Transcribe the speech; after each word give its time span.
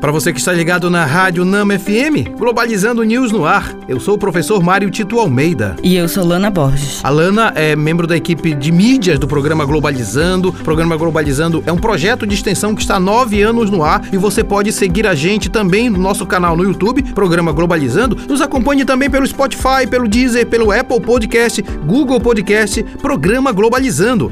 Para 0.00 0.12
você 0.12 0.32
que 0.32 0.38
está 0.38 0.52
ligado 0.52 0.88
na 0.88 1.04
Rádio 1.04 1.44
Nama 1.44 1.76
FM, 1.76 2.38
Globalizando 2.38 3.02
News 3.02 3.32
no 3.32 3.44
ar, 3.44 3.74
eu 3.88 3.98
sou 3.98 4.14
o 4.14 4.18
professor 4.18 4.62
Mário 4.62 4.88
Tito 4.90 5.18
Almeida. 5.18 5.74
E 5.82 5.96
eu 5.96 6.08
sou 6.08 6.24
Lana 6.24 6.48
Borges. 6.50 7.00
A 7.02 7.10
Lana 7.10 7.52
é 7.56 7.74
membro 7.74 8.06
da 8.06 8.16
equipe 8.16 8.54
de 8.54 8.70
mídias 8.70 9.18
do 9.18 9.26
programa 9.26 9.64
Globalizando. 9.64 10.50
O 10.50 10.52
programa 10.52 10.96
Globalizando 10.96 11.64
é 11.66 11.72
um 11.72 11.76
projeto 11.76 12.28
de 12.28 12.34
extensão 12.36 12.76
que 12.76 12.80
está 12.80 12.94
há 12.94 13.00
nove 13.00 13.42
anos 13.42 13.70
no 13.70 13.82
ar 13.82 14.00
e 14.12 14.16
você 14.16 14.44
pode 14.44 14.70
seguir 14.70 15.04
a 15.04 15.16
gente 15.16 15.50
também 15.50 15.90
no 15.90 15.98
nosso 15.98 16.24
canal 16.24 16.56
no 16.56 16.62
YouTube, 16.62 17.02
Programa 17.12 17.50
Globalizando. 17.50 18.16
Nos 18.28 18.40
acompanhe 18.40 18.84
também 18.84 19.10
pelo 19.10 19.26
Spotify, 19.26 19.84
pelo 19.90 20.06
Deezer, 20.06 20.46
pelo 20.46 20.70
Apple 20.70 21.00
Podcast, 21.00 21.60
Google 21.84 22.20
Podcast, 22.20 22.84
Programa 23.02 23.50
Globalizando. 23.50 24.30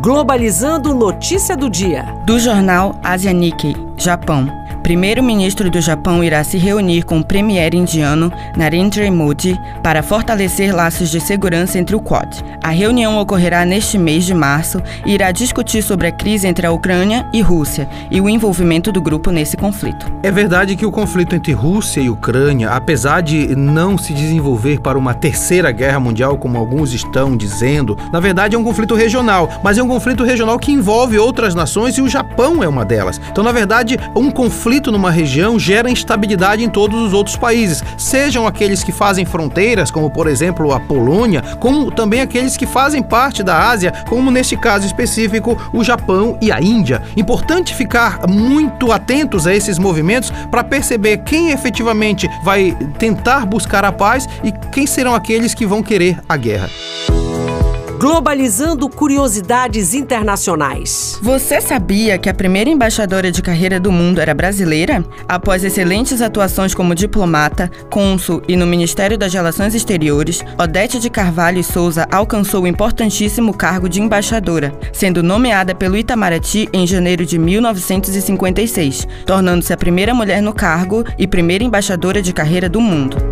Globalizando 0.00 0.94
notícia 0.94 1.56
do 1.56 1.68
dia. 1.68 2.04
Do 2.24 2.38
jornal 2.38 2.94
Asia 3.02 3.32
Nikkei, 3.32 3.74
Japão. 3.96 4.46
Primeiro-ministro 4.88 5.70
do 5.70 5.82
Japão 5.82 6.24
irá 6.24 6.42
se 6.42 6.56
reunir 6.56 7.02
com 7.02 7.18
o 7.18 7.22
premier 7.22 7.74
indiano 7.74 8.32
Narendra 8.56 9.12
Modi 9.12 9.60
para 9.82 10.02
fortalecer 10.02 10.74
laços 10.74 11.10
de 11.10 11.20
segurança 11.20 11.78
entre 11.78 11.94
o 11.94 12.00
Quad. 12.00 12.42
A 12.64 12.70
reunião 12.70 13.18
ocorrerá 13.18 13.66
neste 13.66 13.98
mês 13.98 14.24
de 14.24 14.32
março 14.32 14.82
e 15.04 15.12
irá 15.12 15.30
discutir 15.30 15.82
sobre 15.82 16.06
a 16.06 16.10
crise 16.10 16.46
entre 16.46 16.66
a 16.66 16.72
Ucrânia 16.72 17.28
e 17.34 17.42
Rússia 17.42 17.86
e 18.10 18.18
o 18.18 18.30
envolvimento 18.30 18.90
do 18.90 19.02
grupo 19.02 19.30
nesse 19.30 19.58
conflito. 19.58 20.10
É 20.22 20.30
verdade 20.30 20.74
que 20.74 20.86
o 20.86 20.90
conflito 20.90 21.34
entre 21.34 21.52
Rússia 21.52 22.00
e 22.00 22.08
Ucrânia, 22.08 22.70
apesar 22.70 23.20
de 23.20 23.54
não 23.54 23.98
se 23.98 24.14
desenvolver 24.14 24.80
para 24.80 24.96
uma 24.96 25.12
terceira 25.12 25.70
guerra 25.70 26.00
mundial, 26.00 26.38
como 26.38 26.56
alguns 26.56 26.94
estão 26.94 27.36
dizendo, 27.36 27.94
na 28.10 28.20
verdade 28.20 28.56
é 28.56 28.58
um 28.58 28.64
conflito 28.64 28.94
regional, 28.94 29.50
mas 29.62 29.76
é 29.76 29.82
um 29.82 29.88
conflito 29.88 30.24
regional 30.24 30.58
que 30.58 30.72
envolve 30.72 31.18
outras 31.18 31.54
nações 31.54 31.98
e 31.98 32.00
o 32.00 32.08
Japão 32.08 32.62
é 32.62 32.68
uma 32.68 32.86
delas. 32.86 33.20
Então, 33.30 33.44
na 33.44 33.52
verdade, 33.52 33.98
um 34.16 34.30
conflito 34.30 34.77
conflito 34.78 34.92
numa 34.92 35.10
região 35.10 35.58
gera 35.58 35.90
instabilidade 35.90 36.62
em 36.62 36.68
todos 36.68 37.00
os 37.02 37.12
outros 37.12 37.36
países, 37.36 37.82
sejam 37.96 38.46
aqueles 38.46 38.84
que 38.84 38.92
fazem 38.92 39.24
fronteiras, 39.24 39.90
como 39.90 40.08
por 40.08 40.28
exemplo 40.28 40.72
a 40.72 40.78
Polônia, 40.78 41.42
como 41.58 41.90
também 41.90 42.20
aqueles 42.20 42.56
que 42.56 42.64
fazem 42.66 43.02
parte 43.02 43.42
da 43.42 43.68
Ásia, 43.68 43.92
como 44.08 44.30
neste 44.30 44.56
caso 44.56 44.86
específico 44.86 45.60
o 45.72 45.82
Japão 45.82 46.38
e 46.40 46.52
a 46.52 46.60
Índia. 46.60 47.02
Importante 47.16 47.74
ficar 47.74 48.20
muito 48.28 48.92
atentos 48.92 49.48
a 49.48 49.54
esses 49.54 49.78
movimentos 49.78 50.30
para 50.48 50.62
perceber 50.62 51.18
quem 51.18 51.50
efetivamente 51.50 52.30
vai 52.44 52.76
tentar 52.98 53.44
buscar 53.46 53.84
a 53.84 53.90
paz 53.90 54.28
e 54.44 54.52
quem 54.70 54.86
serão 54.86 55.12
aqueles 55.12 55.54
que 55.54 55.66
vão 55.66 55.82
querer 55.82 56.20
a 56.28 56.36
guerra. 56.36 56.70
Globalizando 57.98 58.88
curiosidades 58.88 59.92
internacionais. 59.92 61.18
Você 61.20 61.60
sabia 61.60 62.16
que 62.16 62.28
a 62.28 62.34
primeira 62.34 62.70
embaixadora 62.70 63.32
de 63.32 63.42
carreira 63.42 63.80
do 63.80 63.90
mundo 63.90 64.20
era 64.20 64.32
brasileira? 64.32 65.04
Após 65.28 65.64
excelentes 65.64 66.22
atuações 66.22 66.72
como 66.72 66.94
diplomata, 66.94 67.68
cônsul 67.90 68.40
e 68.46 68.54
no 68.54 68.68
Ministério 68.68 69.18
das 69.18 69.34
Relações 69.34 69.74
Exteriores, 69.74 70.44
Odete 70.56 71.00
de 71.00 71.10
Carvalho 71.10 71.58
e 71.58 71.64
Souza 71.64 72.06
alcançou 72.08 72.62
o 72.62 72.66
importantíssimo 72.68 73.52
cargo 73.52 73.88
de 73.88 74.00
embaixadora, 74.00 74.72
sendo 74.92 75.20
nomeada 75.20 75.74
pelo 75.74 75.96
Itamaraty 75.96 76.68
em 76.72 76.86
janeiro 76.86 77.26
de 77.26 77.36
1956, 77.36 79.08
tornando-se 79.26 79.72
a 79.72 79.76
primeira 79.76 80.14
mulher 80.14 80.40
no 80.40 80.54
cargo 80.54 81.04
e 81.18 81.26
primeira 81.26 81.64
embaixadora 81.64 82.22
de 82.22 82.32
carreira 82.32 82.68
do 82.68 82.80
mundo. 82.80 83.27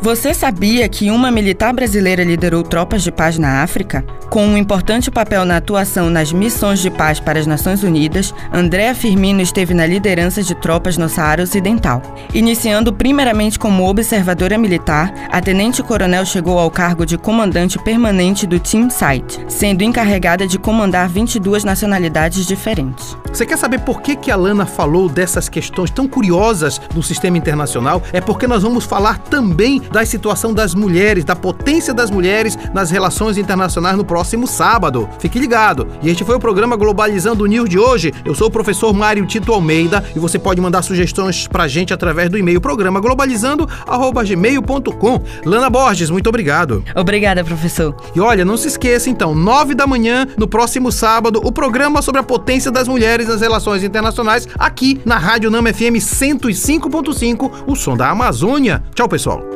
Você 0.00 0.34
sabia 0.34 0.88
que 0.88 1.10
uma 1.10 1.30
militar 1.30 1.72
brasileira 1.72 2.22
liderou 2.22 2.62
tropas 2.62 3.02
de 3.02 3.10
paz 3.10 3.38
na 3.38 3.62
África? 3.62 4.04
Com 4.30 4.46
um 4.46 4.56
importante 4.56 5.10
papel 5.10 5.44
na 5.44 5.56
atuação 5.56 6.10
nas 6.10 6.32
missões 6.32 6.80
de 6.80 6.90
paz 6.90 7.18
para 7.18 7.38
as 7.38 7.46
Nações 7.46 7.82
Unidas, 7.82 8.34
Andréa 8.52 8.94
Firmino 8.94 9.40
esteve 9.40 9.72
na 9.72 9.86
liderança 9.86 10.42
de 10.42 10.54
tropas 10.54 10.98
no 10.98 11.08
Saara 11.08 11.42
Ocidental. 11.42 12.02
Iniciando 12.34 12.92
primeiramente 12.92 13.58
como 13.58 13.88
observadora 13.88 14.58
militar, 14.58 15.12
a 15.30 15.40
tenente-coronel 15.40 16.26
chegou 16.26 16.58
ao 16.58 16.70
cargo 16.70 17.06
de 17.06 17.16
comandante 17.16 17.78
permanente 17.78 18.46
do 18.46 18.60
Team 18.60 18.90
Site, 18.90 19.44
sendo 19.48 19.82
encarregada 19.82 20.46
de 20.46 20.58
comandar 20.58 21.08
22 21.08 21.64
nacionalidades 21.64 22.46
diferentes. 22.46 23.16
Você 23.28 23.46
quer 23.46 23.58
saber 23.58 23.80
por 23.80 24.02
que, 24.02 24.16
que 24.16 24.30
a 24.30 24.36
Lana 24.36 24.66
falou 24.66 25.08
dessas 25.08 25.48
questões 25.48 25.90
tão 25.90 26.06
curiosas 26.06 26.80
do 26.92 27.02
sistema 27.02 27.38
internacional? 27.38 28.02
É 28.12 28.20
porque 28.20 28.46
nós 28.46 28.62
vamos 28.62 28.84
falar 28.84 29.18
também 29.18 29.82
da 29.90 30.04
situação 30.04 30.52
das 30.52 30.74
mulheres, 30.74 31.24
da 31.24 31.36
potência 31.36 31.94
das 31.94 32.10
mulheres 32.10 32.58
nas 32.72 32.90
relações 32.90 33.38
internacionais 33.38 33.96
no 33.96 34.04
próximo 34.04 34.46
sábado. 34.46 35.08
Fique 35.18 35.38
ligado. 35.38 35.88
E 36.02 36.08
este 36.08 36.24
foi 36.24 36.36
o 36.36 36.40
programa 36.40 36.76
Globalizando 36.76 37.44
o 37.44 37.46
News 37.46 37.68
de 37.68 37.78
hoje. 37.78 38.12
Eu 38.24 38.34
sou 38.34 38.48
o 38.48 38.50
professor 38.50 38.92
Mário 38.92 39.24
Tito 39.26 39.52
Almeida 39.52 40.02
e 40.14 40.18
você 40.18 40.38
pode 40.38 40.60
mandar 40.60 40.82
sugestões 40.82 41.48
pra 41.48 41.68
gente 41.68 41.92
através 41.92 42.30
do 42.30 42.38
e-mail 42.38 42.60
programa 42.60 43.00
globalizando@gmail.com. 43.00 45.22
Lana 45.44 45.68
Borges, 45.70 46.10
muito 46.10 46.28
obrigado. 46.28 46.84
Obrigada, 46.94 47.44
professor. 47.44 47.96
E 48.14 48.20
olha, 48.20 48.44
não 48.44 48.56
se 48.56 48.68
esqueça 48.68 49.10
então, 49.10 49.34
nove 49.34 49.74
da 49.74 49.86
manhã 49.86 50.26
no 50.36 50.48
próximo 50.48 50.92
sábado, 50.92 51.40
o 51.44 51.52
programa 51.52 52.02
sobre 52.02 52.20
a 52.20 52.24
potência 52.24 52.70
das 52.70 52.86
mulheres 52.88 53.26
das 53.26 53.40
Relações 53.40 53.82
Internacionais, 53.82 54.46
aqui 54.58 55.00
na 55.04 55.18
Rádio 55.18 55.50
Nama 55.50 55.72
FM 55.72 55.98
105.5, 55.98 57.64
o 57.66 57.74
som 57.74 57.96
da 57.96 58.10
Amazônia. 58.10 58.82
Tchau, 58.94 59.08
pessoal. 59.08 59.55